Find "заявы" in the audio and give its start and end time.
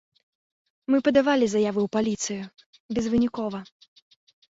1.51-1.79